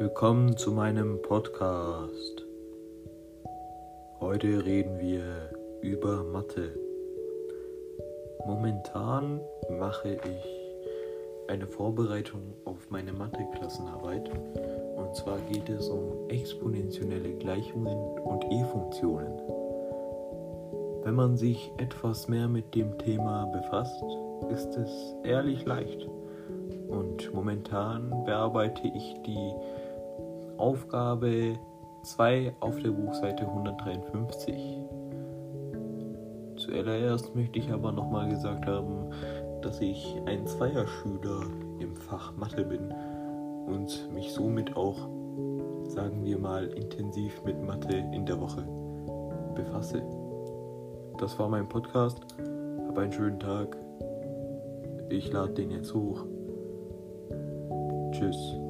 Willkommen 0.00 0.56
zu 0.56 0.70
meinem 0.70 1.20
Podcast. 1.22 2.46
Heute 4.20 4.64
reden 4.64 5.00
wir 5.00 5.50
über 5.82 6.22
Mathe. 6.22 6.72
Momentan 8.46 9.40
mache 9.76 10.14
ich 10.14 11.50
eine 11.50 11.66
Vorbereitung 11.66 12.54
auf 12.64 12.88
meine 12.90 13.12
Mathe-Klassenarbeit. 13.12 14.30
Und 14.94 15.16
zwar 15.16 15.40
geht 15.50 15.68
es 15.68 15.88
um 15.88 16.28
exponentielle 16.28 17.32
Gleichungen 17.32 17.98
und 18.20 18.44
E-Funktionen. 18.52 19.36
Wenn 21.02 21.16
man 21.16 21.36
sich 21.36 21.72
etwas 21.78 22.28
mehr 22.28 22.46
mit 22.46 22.72
dem 22.76 22.96
Thema 22.98 23.46
befasst, 23.46 24.04
ist 24.52 24.76
es 24.76 25.16
ehrlich 25.24 25.64
leicht. 25.64 26.08
Und 26.88 27.34
momentan 27.34 28.24
bearbeite 28.24 28.86
ich 28.86 29.16
die 29.26 29.52
Aufgabe 30.58 31.58
2 32.02 32.54
auf 32.60 32.80
der 32.80 32.90
Buchseite 32.90 33.46
153. 33.46 34.78
Zuallererst 36.56 37.34
möchte 37.34 37.58
ich 37.58 37.70
aber 37.70 37.92
nochmal 37.92 38.28
gesagt 38.28 38.66
haben, 38.66 39.10
dass 39.62 39.80
ich 39.80 40.16
ein 40.26 40.46
Zweierschüler 40.46 41.42
im 41.78 41.96
Fach 41.96 42.36
Mathe 42.36 42.64
bin 42.64 42.92
und 43.66 44.12
mich 44.12 44.32
somit 44.32 44.76
auch, 44.76 45.08
sagen 45.84 46.24
wir 46.24 46.38
mal, 46.38 46.66
intensiv 46.68 47.42
mit 47.44 47.62
Mathe 47.62 47.96
in 48.12 48.26
der 48.26 48.40
Woche 48.40 48.66
befasse. 49.54 50.02
Das 51.18 51.38
war 51.38 51.48
mein 51.48 51.68
Podcast. 51.68 52.20
Hab 52.86 52.98
einen 52.98 53.12
schönen 53.12 53.40
Tag. 53.40 53.76
Ich 55.08 55.32
lade 55.32 55.54
den 55.54 55.70
jetzt 55.70 55.94
hoch. 55.94 56.24
Tschüss. 58.12 58.67